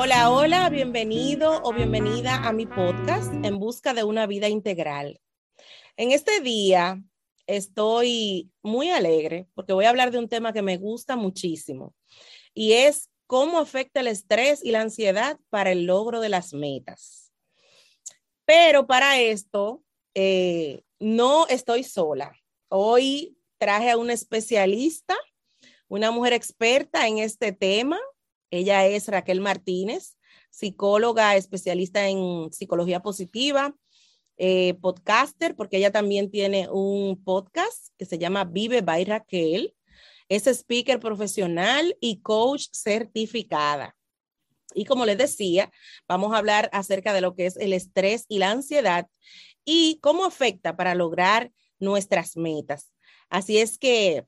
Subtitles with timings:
[0.00, 5.20] Hola, hola, bienvenido o bienvenida a mi podcast En Busca de una Vida Integral.
[5.96, 7.02] En este día
[7.48, 11.96] estoy muy alegre porque voy a hablar de un tema que me gusta muchísimo
[12.54, 17.32] y es cómo afecta el estrés y la ansiedad para el logro de las metas.
[18.44, 19.82] Pero para esto
[20.14, 22.36] eh, no estoy sola.
[22.68, 25.16] Hoy traje a una especialista,
[25.88, 27.98] una mujer experta en este tema.
[28.50, 30.16] Ella es Raquel Martínez,
[30.50, 33.74] psicóloga especialista en psicología positiva,
[34.36, 39.74] eh, podcaster, porque ella también tiene un podcast que se llama Vive by Raquel.
[40.28, 43.96] Es speaker profesional y coach certificada.
[44.74, 45.72] Y como les decía,
[46.06, 49.08] vamos a hablar acerca de lo que es el estrés y la ansiedad
[49.64, 52.92] y cómo afecta para lograr nuestras metas.
[53.30, 54.26] Así es que,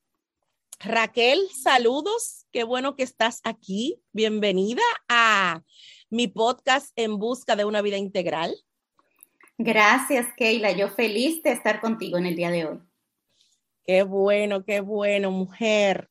[0.83, 2.47] Raquel, saludos.
[2.53, 4.01] Qué bueno que estás aquí.
[4.13, 5.63] Bienvenida a
[6.09, 8.57] mi podcast En Busca de una Vida Integral.
[9.59, 10.73] Gracias, Keila.
[10.73, 12.79] Yo feliz de estar contigo en el día de hoy.
[13.85, 16.09] Qué bueno, qué bueno, mujer.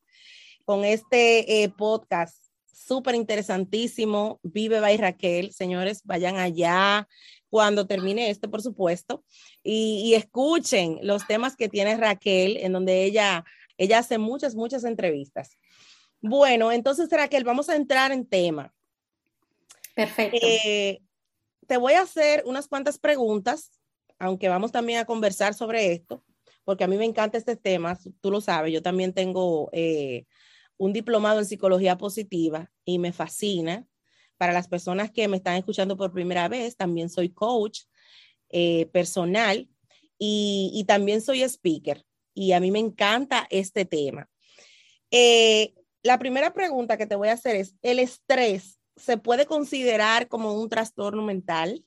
[0.65, 2.37] Con este eh, podcast
[2.71, 5.51] súper interesantísimo, Vive by Raquel.
[5.51, 7.07] Señores, vayan allá,
[7.49, 9.23] cuando termine este, por supuesto,
[9.63, 13.45] y, escuchen los temas que tiene Raquel, en donde ella,
[13.79, 15.57] ella hace muchas, muchas entrevistas.
[16.21, 18.73] Bueno, entonces Raquel, vamos a entrar en tema.
[19.95, 20.37] Perfecto.
[20.41, 21.01] Eh,
[21.65, 23.71] te voy a hacer unas cuantas preguntas,
[24.19, 26.23] aunque vamos también a conversar sobre esto,
[26.65, 30.25] porque a mí me encanta este tema, tú lo sabes, yo también tengo eh,
[30.77, 33.87] un diplomado en psicología positiva y me fascina
[34.37, 37.81] para las personas que me están escuchando por primera vez, también soy coach
[38.49, 39.69] eh, personal
[40.17, 42.05] y, también soy speaker.
[42.39, 44.29] Y a mí me encanta este tema.
[45.11, 50.29] Eh, la primera pregunta que te voy a hacer es, ¿el estrés se puede considerar
[50.29, 51.83] como un trastorno mental?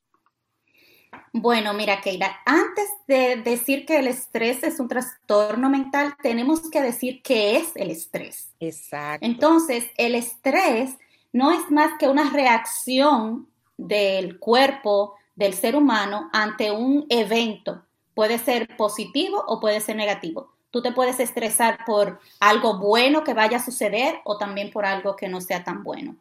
[1.32, 6.82] Bueno, mira, Keila, antes de decir que el estrés es un trastorno mental, tenemos que
[6.82, 8.52] decir qué es el estrés.
[8.60, 9.24] Exacto.
[9.24, 10.98] Entonces, el estrés
[11.32, 17.86] no es más que una reacción del cuerpo del ser humano ante un evento.
[18.14, 20.51] Puede ser positivo o puede ser negativo.
[20.72, 25.16] Tú te puedes estresar por algo bueno que vaya a suceder o también por algo
[25.16, 26.16] que no sea tan bueno.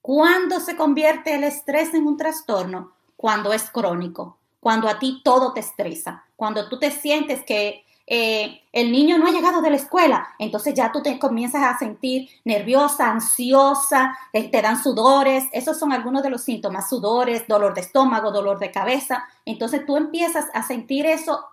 [0.00, 2.92] ¿Cuándo se convierte el estrés en un trastorno?
[3.16, 8.62] Cuando es crónico, cuando a ti todo te estresa, cuando tú te sientes que eh,
[8.72, 12.28] el niño no ha llegado de la escuela, entonces ya tú te comienzas a sentir
[12.44, 17.80] nerviosa, ansiosa, eh, te dan sudores, esos son algunos de los síntomas, sudores, dolor de
[17.80, 21.44] estómago, dolor de cabeza, entonces tú empiezas a sentir eso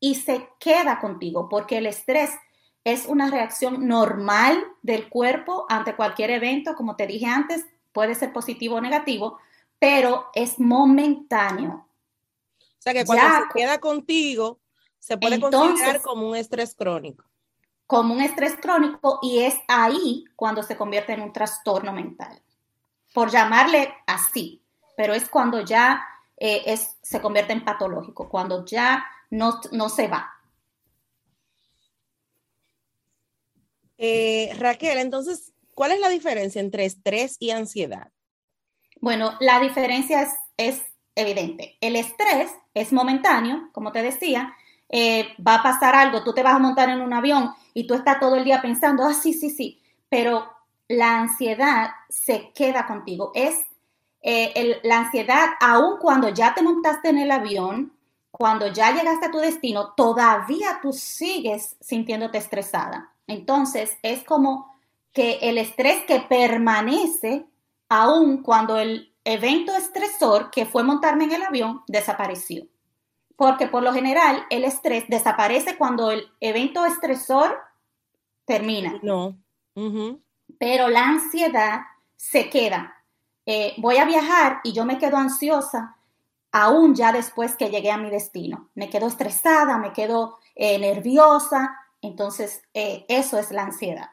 [0.00, 2.30] y se queda contigo, porque el estrés
[2.84, 8.32] es una reacción normal del cuerpo ante cualquier evento, como te dije antes, puede ser
[8.32, 9.38] positivo o negativo,
[9.78, 11.86] pero es momentáneo.
[12.58, 14.58] O sea que cuando se queda contigo,
[14.98, 17.24] se puede considerar como un estrés crónico.
[17.86, 22.40] Como un estrés crónico y es ahí cuando se convierte en un trastorno mental.
[23.12, 24.62] Por llamarle así,
[24.96, 26.02] pero es cuando ya
[26.36, 30.30] eh, es, se convierte en patológico, cuando ya no, no se va.
[33.98, 38.10] Eh, Raquel, entonces, ¿cuál es la diferencia entre estrés y ansiedad?
[39.00, 40.82] Bueno, la diferencia es, es
[41.14, 41.76] evidente.
[41.80, 44.54] El estrés es momentáneo, como te decía,
[44.88, 47.94] eh, va a pasar algo, tú te vas a montar en un avión y tú
[47.94, 50.50] estás todo el día pensando, ah, sí, sí, sí, pero
[50.88, 53.30] la ansiedad se queda contigo.
[53.34, 53.56] Es
[54.22, 57.92] eh, la ansiedad, aun cuando ya te montaste en el avión,
[58.30, 63.12] cuando ya llegaste a tu destino, todavía tú sigues sintiéndote estresada.
[63.26, 64.74] Entonces, es como
[65.12, 67.46] que el estrés que permanece,
[67.88, 72.66] aun cuando el evento estresor que fue montarme en el avión desapareció
[73.40, 77.56] porque por lo general el estrés desaparece cuando el evento estresor
[78.44, 79.00] termina.
[79.02, 79.34] No.
[80.58, 81.80] Pero la ansiedad
[82.16, 83.02] se queda.
[83.46, 85.96] Eh, voy a viajar y yo me quedo ansiosa
[86.52, 88.70] aún ya después que llegué a mi destino.
[88.74, 91.76] Me quedo estresada, me quedo eh, nerviosa.
[92.02, 94.10] Entonces, eh, eso es la ansiedad.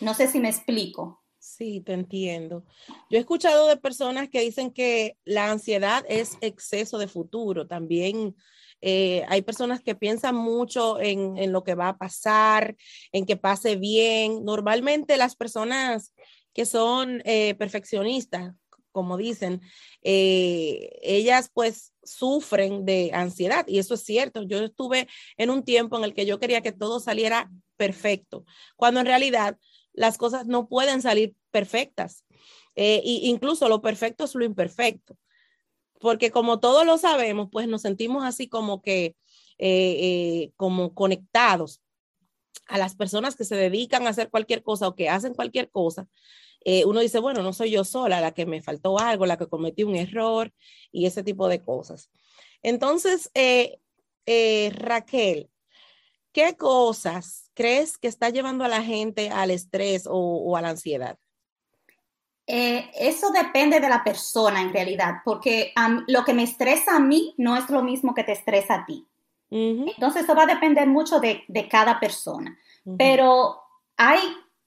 [0.00, 1.22] No sé si me explico.
[1.38, 2.64] Sí, te entiendo.
[3.10, 7.66] Yo he escuchado de personas que dicen que la ansiedad es exceso de futuro.
[7.66, 8.36] También
[8.80, 12.76] eh, hay personas que piensan mucho en, lo que va a pasar,
[13.10, 14.44] en que pase bien.
[14.44, 16.14] Normalmente las personas
[16.52, 18.54] que son perfeccionistas,
[18.92, 19.60] como dicen,
[20.02, 24.42] eh, ellas pues sufren de ansiedad y eso es cierto.
[24.42, 28.44] Yo estuve en un tiempo en el que yo quería que todo saliera perfecto,
[28.76, 29.58] cuando en realidad
[29.92, 32.24] las cosas no pueden salir perfectas.
[32.74, 35.18] Eh, incluso lo perfecto es lo imperfecto.
[36.00, 39.16] Porque como todos lo sabemos, pues nos sentimos así como que,
[39.58, 39.96] eh,
[40.38, 41.80] eh, como conectados
[42.66, 46.08] a las personas que se dedican a hacer cualquier cosa o que hacen cualquier cosa.
[46.86, 49.84] Uno dice, bueno, no soy yo sola la que me faltó algo, la que cometí
[49.84, 50.52] un error
[50.90, 52.10] y ese tipo de cosas.
[52.62, 53.30] Entonces,
[54.74, 55.50] Raquel,
[56.32, 61.18] ¿qué cosas crees que está llevando a la gente al estrés o, a la ansiedad?
[62.46, 65.72] Eh, eso depende de la persona en realidad, porque
[66.08, 69.06] lo que me estresa a mí no es lo mismo que te estresa a ti.
[69.54, 72.58] Entonces, eso va a depender mucho de, cada persona.
[72.96, 73.60] Pero
[73.98, 74.18] hay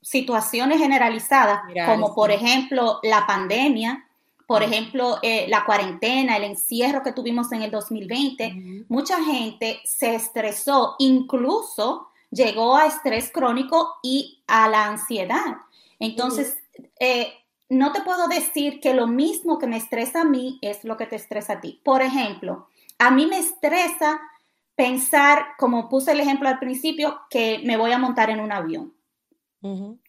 [0.06, 4.06] situaciones generalizadas, como por ejemplo la pandemia,
[4.46, 10.14] por ejemplo, eh, la cuarentena, el encierro que tuvimos en el 2020, mucha gente se
[10.14, 15.58] estresó, incluso llegó a estrés crónico y a la ansiedad.
[15.98, 16.60] Entonces,
[17.00, 17.34] eh,
[17.68, 21.08] no te puedo decir que lo mismo que me estresa a mí es lo que
[21.08, 21.82] te estresa a ti.
[21.84, 22.68] Por ejemplo,
[23.00, 24.22] a mí me estresa
[24.76, 28.94] pensar, como puse el ejemplo al principio, que me voy a montar en un avión.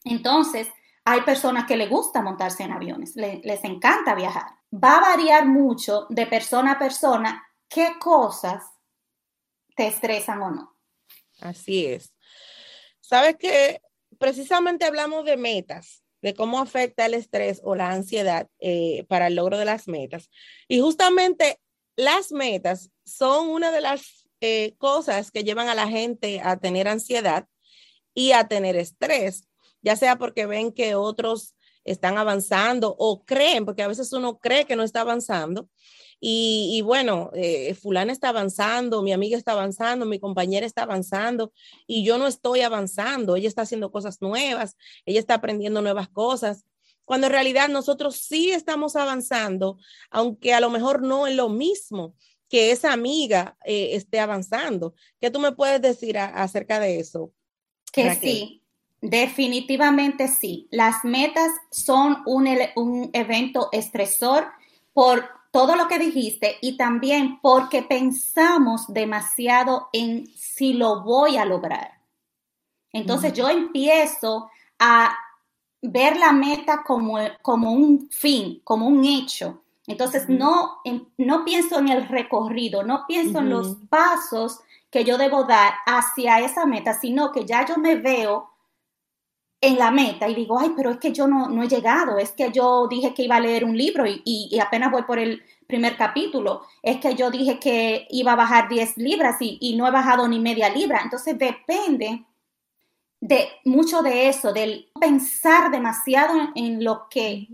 [0.05, 0.69] Entonces,
[1.05, 4.47] hay personas que les gusta montarse en aviones, les encanta viajar.
[4.73, 8.65] Va a variar mucho de persona a persona qué cosas
[9.77, 10.77] te estresan o no.
[11.41, 12.13] Así es.
[13.01, 13.81] Sabes que
[14.19, 19.37] precisamente hablamos de metas, de cómo afecta el estrés o la ansiedad eh, para el
[19.37, 20.31] logro de las metas.
[20.67, 21.61] Y justamente
[21.95, 26.89] las metas son una de las eh, cosas que llevan a la gente a tener
[26.89, 27.47] ansiedad
[28.15, 29.46] y a tener estrés,
[29.87, 31.55] ya sea porque ven que otros
[31.85, 35.69] están avanzando o creen, porque a veces uno cree que no está avanzando
[36.19, 41.53] y, bueno, eh, fulana está avanzando, mi amiga está avanzando, mi compañera está avanzando
[41.87, 46.65] y yo no estoy avanzando, ella está haciendo cosas nuevas, ella está aprendiendo nuevas cosas,
[47.05, 49.79] cuando en realidad nosotros sí estamos avanzando,
[50.11, 52.17] aunque a lo mejor no es lo mismo
[52.49, 54.95] que esa amiga eh, esté avanzando.
[55.21, 57.33] ¿Qué tú me puedes decir acerca de eso?
[57.93, 58.66] Que sí,
[59.01, 60.69] definitivamente sí.
[60.71, 64.49] Las metas son un, un evento estresor
[64.93, 71.45] por todo lo que dijiste y también porque pensamos demasiado en si lo voy a
[71.45, 71.93] lograr.
[72.93, 75.17] Entonces yo empiezo a
[75.83, 79.63] ver la meta como, como un fin, como un hecho.
[79.87, 80.79] Entonces no,
[81.17, 84.61] no pienso en el recorrido, no pienso en los pasos
[84.91, 88.51] que yo debo dar hacia esa meta, sino que ya yo me veo
[89.61, 92.33] en la meta y digo, ay, pero es que yo no, no he llegado, es
[92.33, 95.43] que yo dije que iba a leer un libro y, y, apenas voy por el
[95.67, 99.87] primer capítulo, es que yo dije que iba a bajar 10 libras y, y no
[99.89, 101.01] he bajado ni media libra.
[101.03, 102.25] Entonces depende
[103.21, 107.49] de mucho de eso, del pensar demasiado en, lo que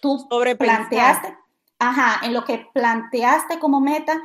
[0.00, 0.28] tú
[0.58, 1.36] planteaste,
[1.78, 4.20] ajá, en lo que planteaste como meta.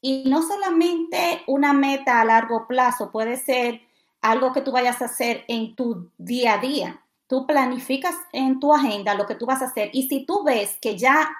[0.00, 3.82] Y no solamente una meta a largo plazo, puede ser
[4.22, 7.02] algo que tú vayas a hacer en tu día a día.
[7.26, 10.78] Tú planificas en tu agenda lo que tú vas a hacer y si tú ves
[10.80, 11.30] que ya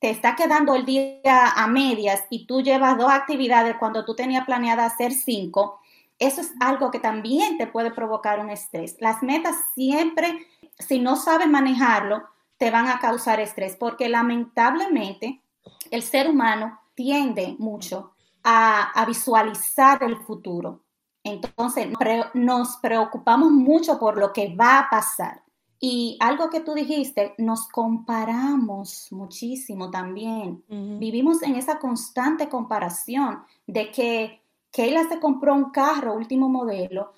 [0.00, 4.44] te está quedando el día a medias y tú llevas dos actividades cuando tú tenías
[4.44, 5.80] planeada hacer cinco,
[6.18, 8.96] eso es algo que también te puede provocar un estrés.
[9.00, 10.46] Las metas siempre,
[10.78, 12.24] si no sabes manejarlo,
[12.58, 15.42] te van a causar estrés porque lamentablemente
[15.90, 18.12] el ser humano tiende mucho
[18.42, 20.80] a, a visualizar el futuro
[21.26, 21.88] entonces,
[22.34, 25.42] nos preocupamos mucho por lo que va a pasar.
[25.80, 30.64] Y algo que tú dijiste, nos comparamos muchísimo también.
[30.68, 34.40] Vivimos en esa constante comparación de que
[34.70, 37.12] Keila se compró un carro último modelo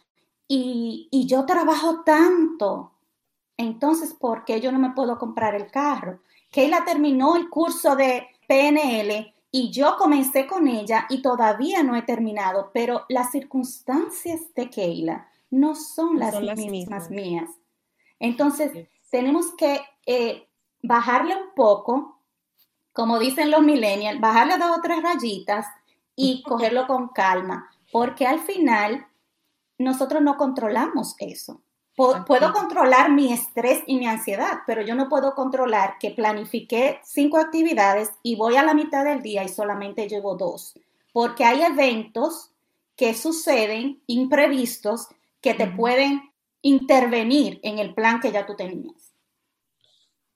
[0.49, 2.93] y, y yo trabajo tanto.
[3.59, 6.21] Entonces, ¿por qué yo no me puedo comprar el carro?
[6.51, 12.03] Keila terminó el curso de PNL y yo comencé con ella y todavía no he
[12.03, 17.51] terminado, pero las circunstancias de Keila no son, las, mismas, mías.
[18.19, 20.47] Entonces, tenemos que eh,
[20.83, 22.21] bajarle un poco,
[22.93, 25.67] como dicen los millennials, bajarle dos o tres rayitas
[26.15, 29.07] y cogerlo con calma, porque al final
[29.79, 31.63] nosotros no controlamos eso.
[31.99, 37.39] Puedo controlar mi estrés y mi ansiedad, pero yo no puedo controlar que planifique cinco
[37.39, 40.79] actividades y voy a la mitad del día y solamente llevo dos,
[41.13, 42.53] porque hay eventos
[42.95, 45.09] que suceden imprevistos
[45.41, 49.13] que te pueden intervenir en el plan que ya tú tenías.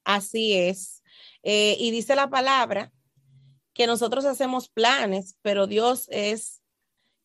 [0.03, 1.05] Así es.
[1.45, 2.91] Eh, y dice la palabra
[3.73, 6.61] que nosotros hacemos planes, pero Dios es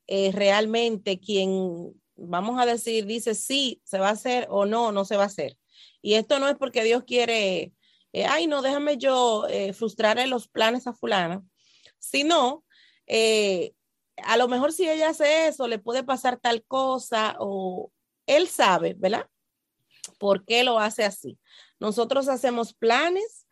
[0.06, 5.06] eh, realmente quien vamos a decir, dice sí, se va a hacer o no, no
[5.06, 5.58] se va a hacer.
[6.02, 7.74] Y esto no es porque Dios quiere,
[8.14, 11.44] eh, ay, no, déjame yo eh, frustrar los planes a fulana,
[12.00, 12.64] sino
[13.06, 13.74] eh,
[14.18, 17.92] a lo mejor si ella hace eso, le puede pasar tal cosa o
[18.26, 19.28] él sabe, ¿verdad?
[20.20, 21.38] ¿Por qué lo hace así?
[21.80, 23.46] Nosotros hacemos planes,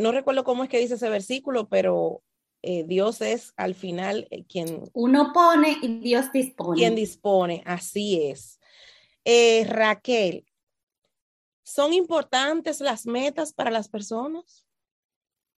[0.00, 2.22] no recuerdo cómo es que dice ese versículo, pero
[2.62, 4.90] eh, Dios es al final eh, quien...
[4.92, 6.76] Uno pone y Dios dispone.
[6.76, 8.60] Quien dispone, así es.
[9.24, 10.46] Eh, Raquel,
[11.62, 14.66] ¿son importantes las metas para las personas?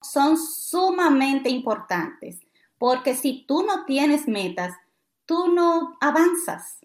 [0.01, 2.41] Son sumamente importantes,
[2.79, 4.75] porque si tú no tienes metas,
[5.27, 6.79] tú no avanzas.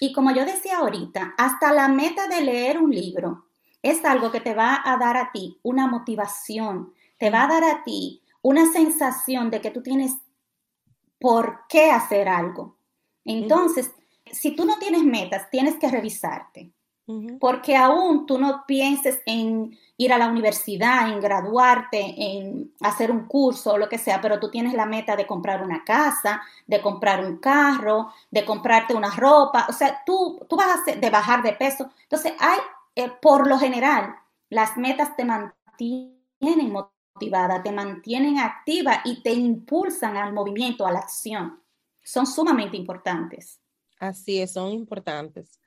[0.00, 3.46] Y como yo decía ahorita, hasta la meta de leer un libro
[3.82, 7.64] es algo que te va a dar a ti una motivación, te va a dar
[7.64, 10.16] a ti una sensación de que tú tienes
[11.18, 12.76] por qué hacer algo.
[13.24, 13.90] Entonces,
[14.32, 16.72] si tú no tienes metas, tienes que revisarte.
[17.40, 23.26] Porque aún tú no pienses en ir a la universidad, en graduarte, en hacer un
[23.26, 26.80] curso o lo que sea, pero tú tienes la meta de comprar una casa, de
[26.80, 31.10] comprar un carro, de comprarte una ropa, o sea, tú, tú vas a hacer, de
[31.10, 31.90] bajar de peso.
[32.04, 32.60] Entonces, hay,
[32.94, 34.14] eh, por lo general,
[34.48, 36.99] las metas te mantienen motivadas
[37.62, 41.62] te mantienen activa y te impulsan al movimiento, a la acción.
[42.02, 43.60] Son sumamente importantes.
[43.98, 45.60] Así es, son importantes.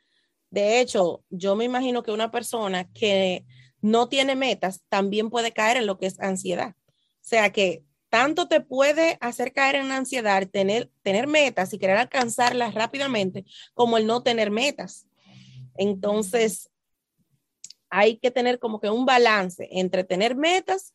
[0.49, 3.45] De hecho, yo me imagino que una persona que
[3.81, 6.75] no tiene metas también puede caer en lo que es ansiedad.
[6.87, 11.97] O sea que tanto te puede hacer caer en ansiedad tener, tener metas y querer
[11.97, 15.07] alcanzarlas rápidamente como el no tener metas.
[15.75, 16.69] Entonces,
[17.89, 20.93] hay que tener como que un balance entre tener metas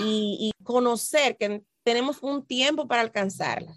[0.00, 3.74] y, conocer que tenemos un tiempo para alcanzarla.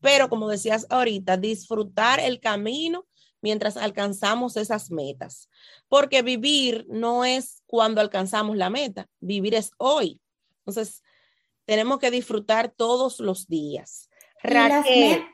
[0.00, 3.06] Pero como decías ahorita, disfrutar el camino
[3.40, 5.48] mientras alcanzamos esas metas.
[5.88, 10.20] Porque vivir no es cuando alcanzamos la meta, vivir es hoy.
[10.58, 11.02] Entonces,
[11.64, 14.10] tenemos que disfrutar todos los días.
[14.42, 15.24] Raquel.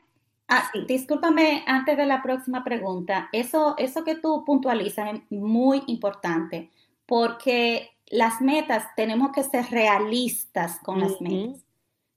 [0.53, 3.29] Ah, discúlpame antes de la próxima pregunta.
[3.31, 6.69] Eso, eso que tú puntualizas es muy importante
[7.05, 11.61] porque las metas tenemos que ser realistas con las metas.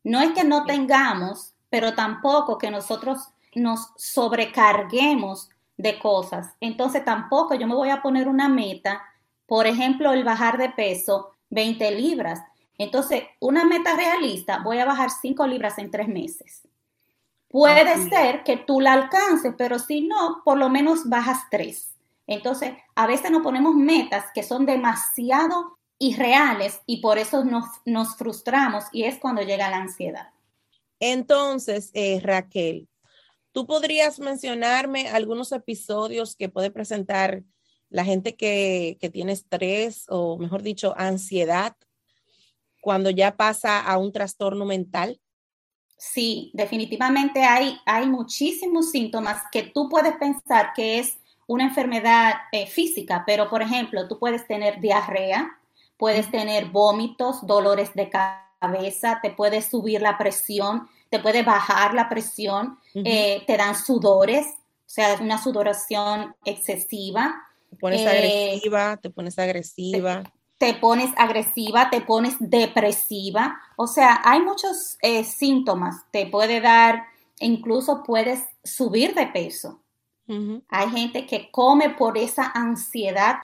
[0.02, 6.54] No es que no tengamos, pero tampoco que nosotros nos sobrecarguemos de cosas.
[6.60, 9.02] Entonces tampoco yo me voy a poner una meta,
[9.46, 12.42] por ejemplo, el bajar de peso 20 libras.
[12.76, 16.66] Entonces, una meta realista, voy a bajar 5 libras en 3 meses.
[17.48, 21.94] Puede ser que tú la alcances, pero si no, por lo menos bajas 3.
[22.26, 28.16] Entonces, a veces nos ponemos metas que son demasiado irreales y por eso nos, nos
[28.16, 30.30] frustramos y es cuando llega la ansiedad.
[31.00, 32.88] Entonces, eh, Raquel,
[33.52, 37.42] ¿tú podrías mencionarme algunos episodios que puede presentar
[37.90, 41.76] la gente que, que tiene estrés o, mejor dicho, ansiedad
[42.80, 45.20] cuando ya pasa a un trastorno mental?
[45.96, 52.66] Sí, definitivamente hay, hay muchísimos síntomas que tú puedes pensar que es una enfermedad eh,
[52.66, 55.58] física, pero por ejemplo, tú puedes tener diarrea,
[55.96, 62.08] puedes tener vómitos, dolores de cabeza, te puede subir la presión, te puede bajar la
[62.08, 67.34] presión, eh, te dan sudores, o sea, una sudoración excesiva.
[67.70, 70.22] Te pones eh, agresiva, te pones agresiva.
[70.58, 73.60] Te, pones agresiva, te pones depresiva.
[73.76, 75.96] O sea, hay muchos eh, síntomas.
[76.10, 77.04] Te puede dar,
[77.40, 79.80] incluso puedes subir de peso.
[80.68, 83.40] Hay gente que come por esa ansiedad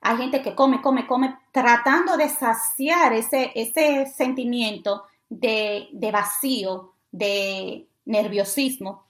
[0.00, 7.86] hay gente que come, come, come, tratando de saciar ese, ese sentimiento de, vacío, de
[8.06, 9.04] nerviosismo.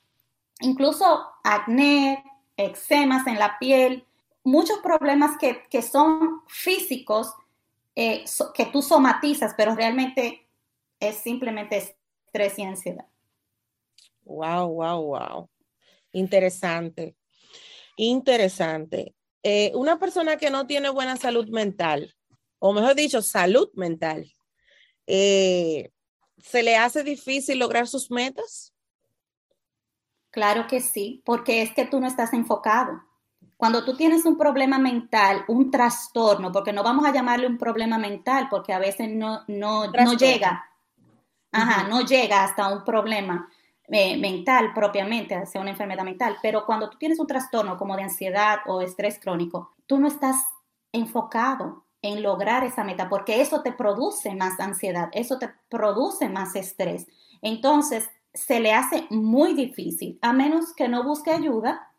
[0.61, 2.25] Incluso acné,
[2.57, 4.05] eczemas en la piel,
[4.43, 7.35] muchos problemas que, son físicos,
[7.95, 10.47] eh, que tú somatizas, pero realmente
[10.99, 11.95] es simplemente
[12.27, 13.07] estrés y ansiedad.
[14.25, 15.49] Wow, wow, wow.
[16.13, 17.17] Interesante.
[17.97, 19.15] Interesante.
[19.43, 22.15] Eh, una persona que no tiene buena salud mental,
[22.59, 24.31] o mejor dicho, salud mental,
[25.07, 25.91] eh,
[26.39, 28.75] ¿se le hace difícil lograr sus metas?
[30.31, 33.03] Claro que sí, porque es que tú no estás enfocado.
[33.57, 37.99] Cuando tú tienes un problema mental, un trastorno, porque no vamos a llamarle un problema
[37.99, 40.65] mental, porque a veces no, no, no llega,
[41.51, 43.51] ajá, no llega hasta un problema
[43.93, 48.05] eh, mental propiamente, hacia una enfermedad mental, pero cuando tú tienes un trastorno como de
[48.05, 50.37] ansiedad o estrés crónico, tú no estás
[50.93, 56.57] enfocado en lograr esa meta porque eso te produce más ansiedad, eso te produce más
[56.57, 57.07] estrés.
[57.43, 61.91] Entonces, se le hace muy difícil, a menos que no busque ayuda,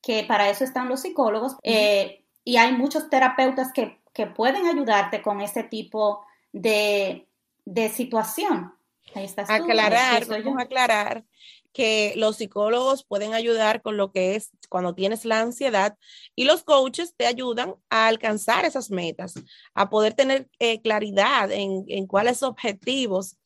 [0.00, 4.00] que para eso están los psicólogos eh, y hay muchos terapeutas que,
[4.36, 6.22] pueden ayudarte con ese tipo
[6.52, 7.26] de,
[7.94, 8.74] situación.
[9.14, 11.24] Ahí estás aclarar, vamos a aclarar
[11.72, 15.96] que los psicólogos pueden ayudar con lo que es cuando tienes la ansiedad
[16.34, 19.34] y los coaches te ayudan a alcanzar esas metas,
[19.74, 23.38] a poder tener eh, claridad en, en cuáles objetivos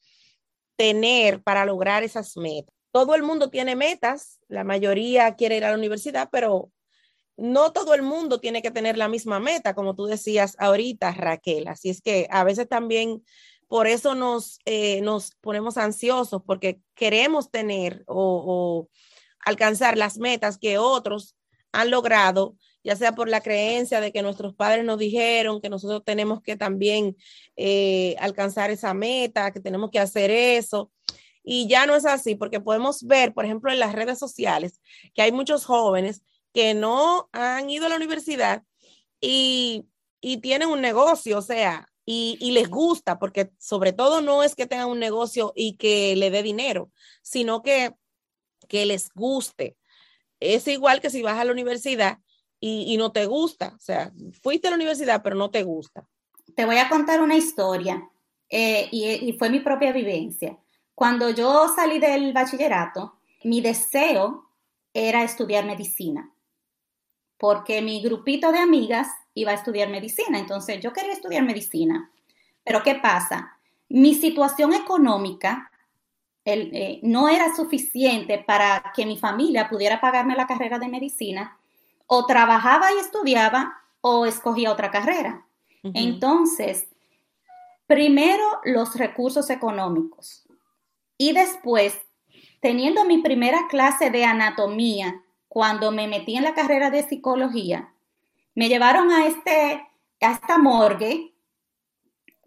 [0.77, 2.75] tener para lograr esas metas.
[2.91, 6.73] Todo el mundo tiene metas, la mayoría quiere ir a la universidad, pero
[7.37, 11.69] no todo el mundo tiene que tener la misma meta, como tú decías ahorita, Raquel.
[11.69, 13.23] Así es que a veces también
[13.69, 18.89] por eso nos, eh, nos ponemos ansiosos, porque queremos tener o,
[19.41, 21.37] alcanzar las metas que otros
[21.73, 26.03] han logrado, ya sea por la creencia de que nuestros padres nos dijeron que nosotros
[26.05, 27.17] tenemos que también
[27.57, 30.91] eh, alcanzar esa meta, que tenemos que hacer eso.
[31.45, 34.81] Y ya no es así, porque podemos ver, por ejemplo, en las redes sociales,
[35.15, 38.65] que hay muchos jóvenes que no han ido a la universidad
[39.21, 39.87] y,
[40.21, 44.67] y tienen un negocio, o sea, y, les gusta, porque sobre todo no es que
[44.67, 47.95] tengan un negocio y que le dé dinero, sino que,
[48.69, 49.77] que les guste.
[50.39, 52.19] Es igual que si vas a la universidad
[52.61, 56.09] y, no te gusta, o sea, fuiste a la universidad pero no te gusta.
[56.55, 58.09] Te voy a contar una historia
[58.49, 60.57] eh, y, y fue mi propia vivencia.
[60.95, 64.49] Cuando yo salí del bachillerato, mi deseo
[64.95, 66.33] era estudiar medicina,
[67.39, 72.11] porque mi grupito de amigas iba a estudiar medicina, entonces yo quería estudiar medicina.
[72.65, 73.59] Pero ¿qué pasa?
[73.89, 75.71] Mi situación económica
[76.45, 81.59] eh, no era suficiente para que mi familia pudiera pagarme la carrera de medicina,
[82.07, 85.45] o trabajaba y estudiaba o escogía otra carrera.
[85.95, 86.89] Entonces,
[87.87, 90.47] primero los recursos económicos
[91.17, 91.97] y después,
[92.61, 95.23] teniendo mi primera clase de anatomía,
[95.57, 97.95] cuando me metí en la carrera de psicología,
[98.55, 99.89] me llevaron a, este,
[100.21, 101.33] a esta morgue,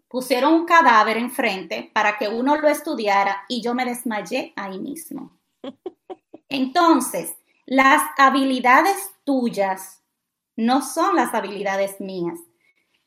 [0.06, 5.36] pusieron un cadáver enfrente para que uno lo estudiara y yo me desmayé ahí mismo.
[6.48, 7.34] Entonces,
[7.66, 10.04] las habilidades tuyas
[10.54, 12.38] no son las habilidades mías.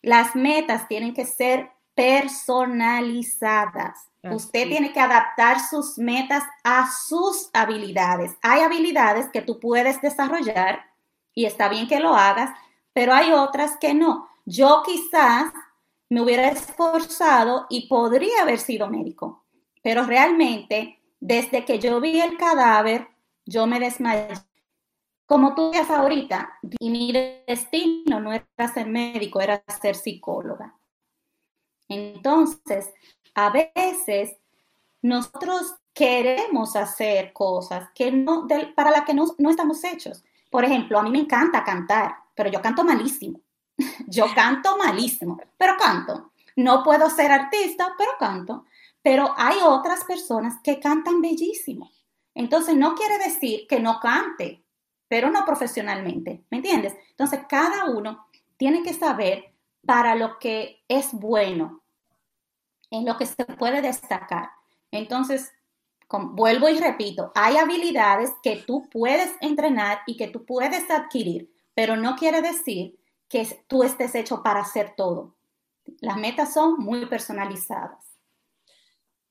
[0.02, 4.10] Las metas tienen que ser personalizadas.
[4.24, 8.38] Usted tiene que adaptar sus metas a sus habilidades.
[8.42, 10.86] Hay habilidades que tú puedes desarrollar
[11.34, 12.58] y está bien que lo hagas,
[12.94, 14.30] pero hay otras que no.
[14.46, 15.52] Yo quizás
[16.10, 19.46] me hubiera esforzado y podría haber sido médico,
[19.82, 23.08] pero realmente desde que yo vi el cadáver,
[23.46, 24.34] yo me desmayé.
[25.26, 27.12] Como tú decías ahorita, y mi
[27.48, 30.78] destino no era ser médico, era ser psicóloga.
[31.88, 32.94] Entonces,
[33.36, 34.38] a veces
[35.02, 40.24] nosotros queremos hacer cosas que no, para las que no, no estamos hechos.
[40.50, 43.40] Por ejemplo, a mí me encanta cantar pero yo canto malísimo.
[44.08, 46.32] Yo canto malísimo, pero canto.
[46.56, 48.66] No puedo ser artista, pero canto.
[49.02, 51.92] Pero hay otras personas que cantan bellísimo.
[52.36, 54.64] Entonces, no quiere decir que no cante,
[55.08, 56.44] pero no profesionalmente.
[56.52, 56.94] ¿Me entiendes?
[57.10, 59.54] Entonces, cada uno tiene que saber
[59.86, 61.83] para lo que es bueno,
[62.94, 64.52] en lo que se puede destacar.
[64.92, 65.52] Entonces,
[66.10, 71.96] vuelvo y repito, hay habilidades que tú puedes entrenar y que tú puedes adquirir pero
[71.96, 75.36] no quiere decir que tú estés hecho para hacer todo.
[76.00, 78.06] Las metas son muy personalizadas.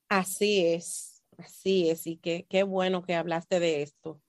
[0.09, 4.21] Así es, así es, y qué, qué bueno que hablaste de esto.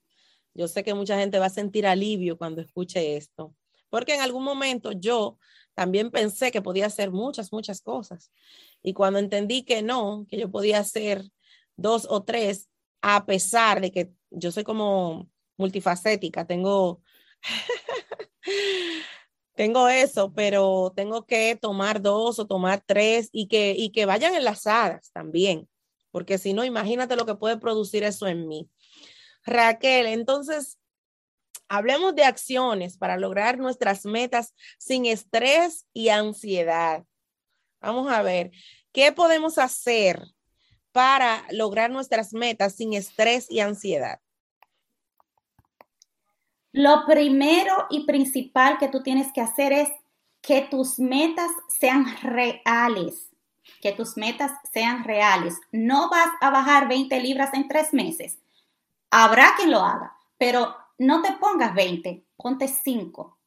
[0.53, 3.53] Yo sé que mucha gente va a sentir alivio cuando escuche esto,
[3.89, 5.37] porque en algún momento yo
[5.75, 8.31] también pensé que podía hacer muchas, muchas cosas.
[8.81, 11.29] Y cuando entendí que no, que yo podía hacer
[11.75, 12.69] dos o tres,
[13.01, 17.01] a pesar de que yo soy como multifacética, tengo
[19.55, 24.35] tengo eso, pero tengo que tomar dos o tomar tres y que, y que vayan
[24.35, 25.67] enlazadas también,
[26.11, 28.69] porque si no, imagínate lo que puede producir eso en mí.
[29.45, 30.77] Raquel, entonces,
[31.67, 37.03] hablemos de acciones para lograr nuestras metas sin estrés y ansiedad.
[37.81, 38.51] Vamos a ver,
[38.91, 40.21] ¿qué podemos hacer
[40.91, 44.19] para lograr nuestras metas sin estrés y ansiedad?
[46.71, 49.89] Lo primero y principal que tú tienes que hacer es
[50.41, 51.49] que tus metas
[51.79, 53.29] sean reales,
[53.81, 55.59] que tus metas sean reales.
[55.71, 58.37] No vas a bajar 20 libras en tres meses.
[59.09, 63.37] Habrá quien lo haga, pero no te pongas 20, ponte 5,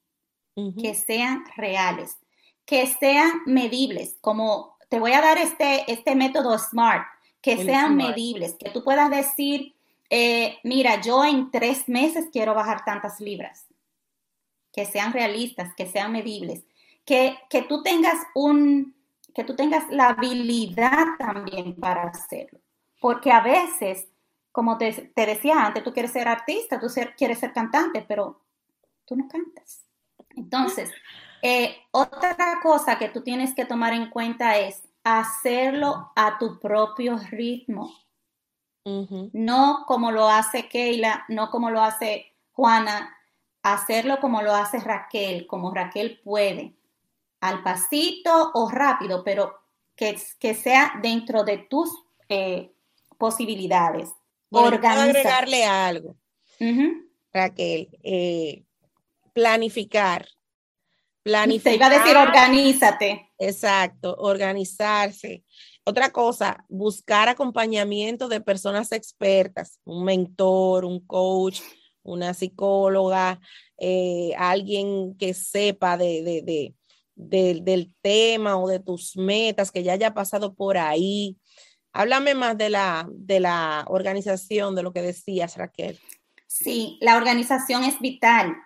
[0.81, 2.19] que sean reales,
[2.65, 7.07] que sean medibles, como te voy a dar este, este método SMART,
[7.41, 9.77] que sean medibles, que tú puedas decir,
[10.11, 13.67] eh, mira, yo en tres meses quiero bajar tantas libras.
[14.73, 16.63] que sean realistas, que sean medibles,
[17.05, 18.95] que, que tú tengas un,
[19.35, 22.61] que tú tengas la habilidad también para hacerlo.
[23.01, 24.09] Porque a veces,
[24.59, 28.41] como te, te decía antes, tú quieres ser artista, tú quieres ser cantante, pero
[29.05, 29.85] tú no cantas.
[30.31, 30.91] Entonces,
[31.43, 37.19] eh, otra cosa que tú tienes que tomar en cuenta es hacerlo a tu propio
[37.31, 37.95] ritmo.
[39.33, 43.17] No como lo hace Keila, no como lo hace Juana,
[43.63, 46.75] hacerlo como lo hace Raquel, como Raquel puede,
[47.41, 49.57] al pasito o rápido, pero
[49.95, 51.91] que, que sea dentro de tus
[52.29, 52.75] eh,
[53.19, 54.18] posibilidades.
[54.51, 56.17] Bueno, agregarle algo,
[57.33, 58.65] Raquel, eh,
[59.33, 60.27] planificar
[61.29, 61.73] Planificar.
[61.73, 63.33] Te iba a decir organízate.
[63.39, 65.45] Exacto, organizarse.
[65.85, 71.61] Otra cosa, buscar acompañamiento de personas expertas, un mentor, un coach,
[72.03, 73.41] una psicóloga,
[73.77, 76.75] eh, alguien que sepa de,
[77.15, 81.37] del tema o de tus metas, que ya haya pasado por ahí.
[81.99, 85.99] Háblame más de la, de la organización, de lo que decías, Raquel.
[86.47, 88.57] Sí, la organización es vital.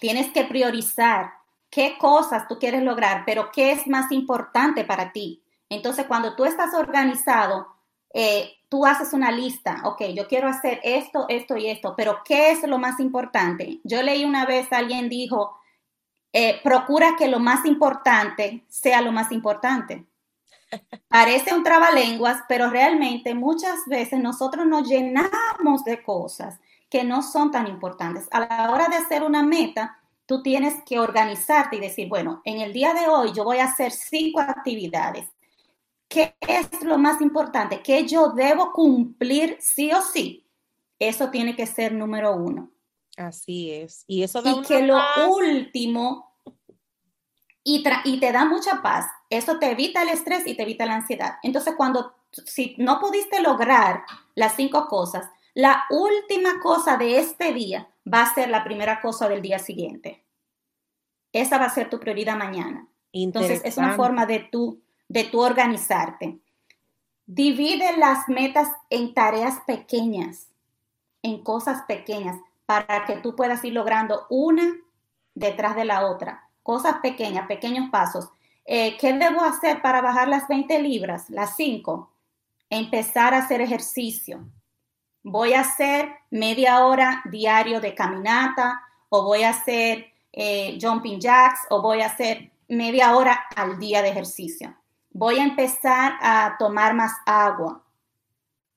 [0.00, 1.32] Tienes que priorizar
[1.68, 5.42] qué cosas tú quieres lograr, pero qué es más importante para ti.
[5.68, 7.66] Entonces, cuando tú estás organizado,
[8.14, 12.52] eh, tú haces una lista, ok, yo quiero hacer esto, esto y esto, pero ¿qué
[12.52, 13.80] es lo más importante?
[13.84, 15.58] Yo leí una vez, alguien dijo,
[16.32, 20.06] eh, procura que lo más importante sea lo más importante.
[21.08, 27.50] Parece un trabalenguas, pero realmente muchas veces nosotros nos llenamos de cosas que no son
[27.50, 28.28] tan importantes.
[28.30, 32.60] A la hora de hacer una meta, tú tienes que organizarte y decir, bueno, en
[32.60, 35.26] el día de hoy yo voy a hacer cinco actividades.
[36.08, 37.82] ¿Qué es lo más importante?
[37.82, 40.46] ¿Qué yo debo cumplir sí o sí?
[40.98, 42.70] Eso tiene que ser número uno.
[43.16, 44.04] Así es.
[44.06, 46.32] Y eso da y que lo último
[47.64, 49.06] y, y te da mucha paz.
[49.30, 51.36] Eso te evita el estrés y te evita la ansiedad.
[51.42, 57.88] Entonces, cuando si no pudiste lograr las cinco cosas, la última cosa de este día
[58.12, 60.24] va a ser la primera cosa del día siguiente.
[61.32, 62.88] Esa va a ser tu prioridad mañana.
[63.12, 66.38] Entonces, es una forma de tú, de tú organizarte.
[67.26, 70.48] Divide las metas en tareas pequeñas,
[71.22, 74.76] en cosas pequeñas, para que tú puedas ir logrando una
[75.34, 76.48] detrás de la otra.
[76.62, 78.30] Cosas pequeñas, pequeños pasos.
[78.70, 81.30] Eh, ¿Qué debo hacer para bajar las 20 libras?
[81.30, 82.12] Las 5.
[82.68, 84.46] Empezar a hacer ejercicio
[85.22, 91.60] voy a hacer media hora diario de caminata o voy a hacer eh, jumping jacks
[91.70, 94.74] o voy a hacer media hora al día de ejercicio.
[95.10, 97.82] Voy a empezar a tomar más agua.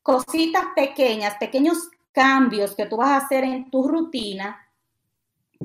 [0.02, 4.68] Cositas pequeñas, pequeños cambios que tú vas a hacer en tu rutina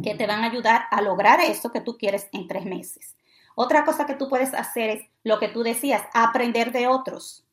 [0.03, 3.16] que te van a ayudar a lograr eso que tú quieres en tres meses.
[3.57, 7.47] Otra cosa que tú puedes hacer es lo que tú decías, aprender de otros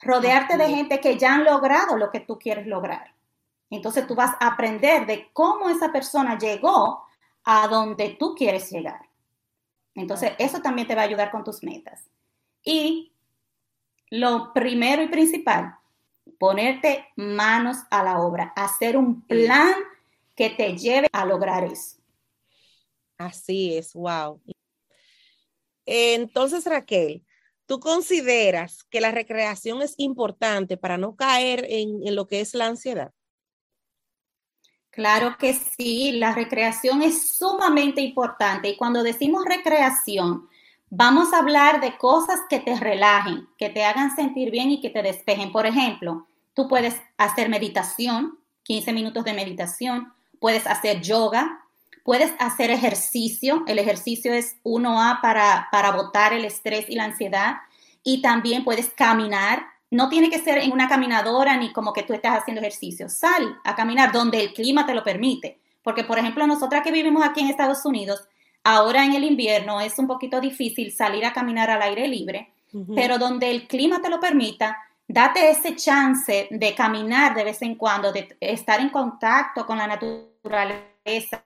[0.00, 3.14] rodearte de gente que ya han logrado lo que tú quieres lograr.
[3.70, 7.04] Entonces tú vas a aprender de cómo esa persona llegó
[7.44, 9.00] a donde tú quieres llegar.
[9.94, 12.04] Entonces eso también te va a ayudar con tus metas.
[12.62, 13.12] Y
[14.10, 15.76] lo primero y principal,
[16.38, 19.74] ponerte manos a la obra, hacer un plan
[20.36, 21.95] que te lleve a lograr eso.
[23.18, 24.40] Así es, wow.
[25.86, 27.24] Entonces, Raquel,
[27.66, 32.66] ¿Tú consideras que la recreación es importante para no caer en, lo que es la
[32.66, 33.12] ansiedad?
[34.90, 40.48] Claro que sí, la recreación es sumamente importante y cuando decimos recreación,
[40.88, 44.88] vamos a hablar de cosas que te relajen, que te hagan sentir bien y que
[44.88, 45.50] te despejen.
[45.50, 51.65] Por ejemplo, tú puedes hacer meditación, 15 minutos de meditación, puedes hacer yoga,
[52.06, 53.64] Puedes hacer ejercicio.
[53.66, 57.56] El ejercicio es 1A para, para botar el estrés y la ansiedad.
[58.04, 59.66] Y también puedes caminar.
[59.90, 63.08] No tiene que ser en una caminadora ni como que tú estás haciendo ejercicio.
[63.08, 65.58] Sal a caminar donde el clima te lo permite.
[65.82, 68.28] Porque, por ejemplo, nosotras que vivimos aquí en Estados Unidos,
[68.62, 72.52] ahora en el invierno es un poquito difícil salir a caminar al aire libre,
[72.94, 74.76] pero donde el clima te lo permita,
[75.08, 79.86] date ese chance de caminar de vez en cuando, de estar en contacto con la
[79.88, 81.44] naturaleza,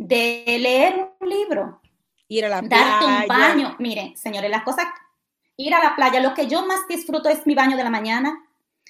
[0.00, 1.82] de leer un libro,
[2.26, 2.84] ir a la playa.
[2.84, 3.76] Darte un baño.
[3.78, 4.86] Miren, señores, las cosas,
[5.56, 8.42] ir a la playa, lo que yo más disfruto es mi baño de la mañana.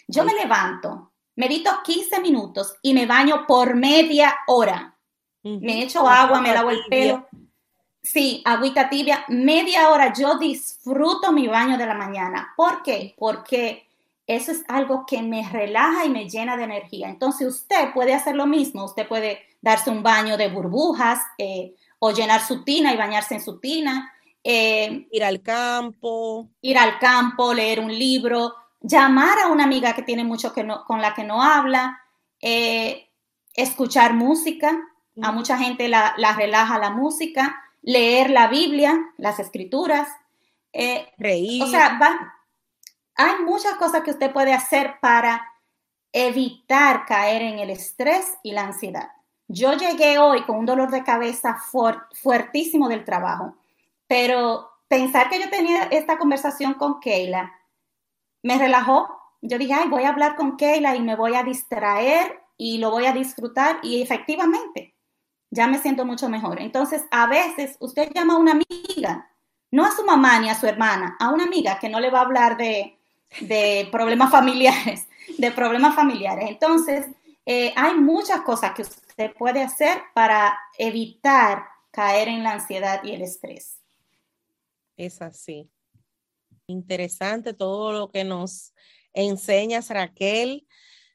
[0.07, 4.97] Yo me levanto, medito 15 minutos y me baño por media hora.
[5.43, 7.27] Me echo agua, me lavo el pelo.
[8.03, 10.13] Sí, agüita tibia, media hora.
[10.13, 12.53] Yo disfruto mi baño de la mañana.
[12.57, 13.17] ¿Por qué?
[13.19, 13.90] Porque
[14.37, 17.09] eso es algo que me relaja y me llena de energía.
[17.09, 22.13] Entonces usted puede hacer lo mismo, usted puede darse un baño de burbujas eh, o
[22.13, 24.13] llenar su tina y bañarse en su tina.
[24.45, 26.49] Eh, ir al campo.
[26.63, 30.85] Ir al campo, leer un libro, llamar a una amiga que tiene mucho que no,
[30.85, 32.01] con la que no habla,
[32.41, 33.11] eh,
[33.55, 34.81] escuchar música.
[35.21, 40.09] A mucha gente la, relaja la música, leer la Biblia, las escrituras.
[41.19, 41.65] Reír.
[41.65, 42.40] O sea, va,
[43.17, 45.47] hay muchas cosas que usted puede hacer para
[46.13, 49.11] evitar caer en el estrés y la ansiedad.
[49.49, 51.59] Yo llegué hoy con un dolor de cabeza
[52.13, 53.57] fuertísimo del trabajo,
[54.07, 57.53] pero pensar que yo tenía esta conversación con Keila
[58.43, 59.09] me relajó.
[59.43, 62.91] Yo dije, ay, voy a hablar con Keila y me voy a distraer y lo
[62.91, 64.95] voy a disfrutar y efectivamente
[65.51, 66.61] ya me siento mucho mejor.
[66.61, 69.31] Entonces, a veces usted llama a una amiga,
[69.71, 72.21] no a su mamá ni a su hermana, a una amiga que no le va
[72.21, 73.00] a hablar de,
[73.41, 75.07] de problemas familiares,
[75.39, 76.49] de problemas familiares.
[76.49, 77.07] Entonces,
[77.47, 83.13] eh, hay muchas cosas que usted puede hacer para evitar caer en la ansiedad y
[83.13, 83.81] el estrés.
[84.97, 85.71] Es así.
[86.67, 88.75] Interesante todo lo que nos
[89.13, 90.67] enseñas, Raquel.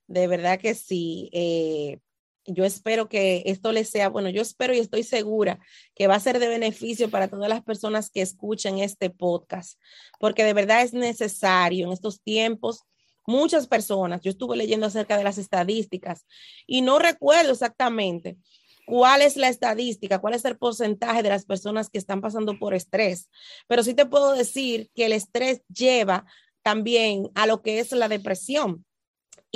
[0.07, 1.29] De verdad que sí.
[1.31, 1.99] Eh,
[2.45, 5.59] yo espero que esto les sea, bueno, yo espero y estoy segura
[5.95, 9.79] que va a ser de beneficio para todas las personas que escuchen este podcast,
[10.19, 12.81] porque de verdad es necesario en estos tiempos.
[13.27, 16.25] Muchas personas, yo estuve leyendo acerca de las estadísticas
[16.67, 18.37] y no recuerdo exactamente
[18.85, 22.75] cuál es la estadística, cuál es el porcentaje de las personas que están pasando por
[22.75, 23.29] estrés,
[23.67, 26.25] pero sí te puedo decir que el estrés lleva
[26.61, 28.85] también a lo que es la depresión.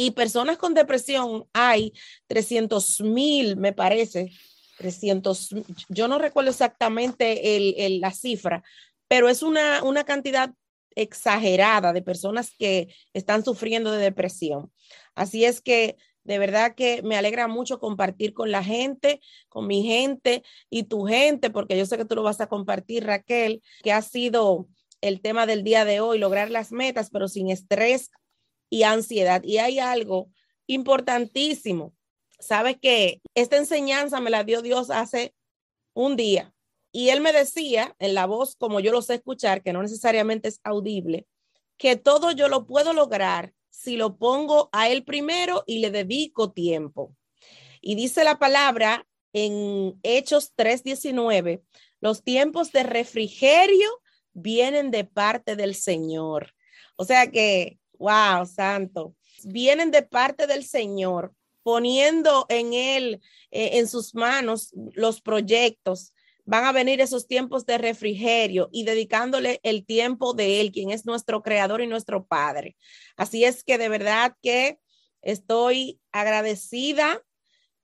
[0.02, 1.92] Y personas con depresión hay
[2.28, 4.32] 300 mil, me parece,
[4.78, 5.50] 300,
[5.90, 8.64] yo no recuerdo exactamente el, la cifra,
[9.10, 10.54] pero es una, una cantidad
[10.96, 14.72] exagerada de personas que están sufriendo de depresión.
[15.16, 19.84] Así es que de verdad que me alegra mucho compartir con la gente, con mi
[19.84, 23.92] gente y tu gente, porque yo sé que tú lo vas a compartir, Raquel, que
[23.92, 24.70] ha sido
[25.02, 28.12] el tema del día de hoy, lograr las metas, pero sin estrés
[28.70, 29.44] y ansiedad.
[29.44, 30.30] Y hay algo
[30.68, 31.94] importantísimo.
[32.40, 35.34] Sabes que esta enseñanza me la dio Dios hace
[35.94, 36.54] un día
[36.92, 40.48] y él me decía en la voz, como yo lo sé escuchar, que no necesariamente
[40.48, 41.28] es audible,
[41.78, 46.52] que todo yo lo puedo lograr si lo pongo a él primero y le dedico
[46.52, 47.16] tiempo.
[47.82, 51.62] Y dice la palabra en Hechos 3:19,
[52.02, 53.90] los tiempos de refrigerio
[54.34, 56.54] vienen de parte del Señor.
[56.96, 59.16] O sea que Wow, santo.
[59.44, 61.34] Vienen de parte del Señor,
[61.64, 66.14] poniendo en Él, eh, en sus manos, los proyectos.
[66.46, 71.06] Van a venir esos tiempos de refrigerio y dedicándole el tiempo de Él, quien es
[71.06, 72.76] nuestro creador y nuestro Padre.
[73.18, 74.80] Así es que de verdad que
[75.22, 77.22] estoy agradecida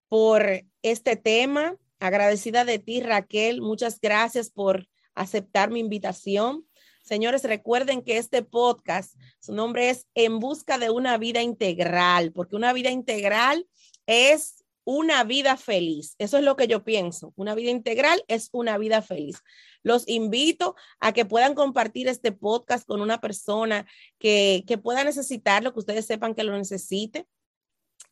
[0.08, 3.62] por este tema, agradecida de ti, Raquel.
[3.62, 6.66] Muchas gracias por aceptar mi invitación.
[7.06, 12.56] Señores, recuerden que este podcast, su nombre es En Busca de una Vida Integral, porque
[12.56, 13.68] una vida integral
[14.08, 16.16] es una vida feliz.
[16.18, 17.32] Eso es lo que yo pienso.
[17.36, 19.44] Una vida integral es una vida feliz.
[19.84, 23.86] Los invito a que puedan compartir este podcast con una persona
[24.18, 27.28] que, que pueda necesitarlo, que ustedes sepan que lo necesite.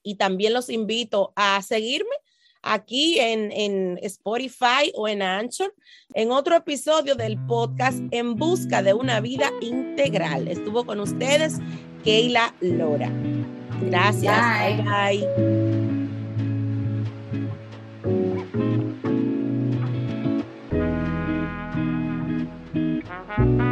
[0.03, 2.15] Y también los invito a seguirme
[2.63, 5.73] aquí en, en Spotify o en Anchor
[6.13, 10.47] en otro episodio del podcast En Busca de una Vida Integral.
[10.47, 11.59] Estuvo con ustedes
[12.03, 13.11] Keila Lora.
[13.81, 14.83] Gracias.
[14.83, 15.27] Bye.
[23.37, 23.62] bye,